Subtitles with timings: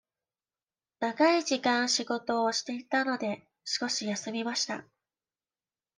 [0.99, 4.83] 長い時間仕事をしていたので、少し休みました。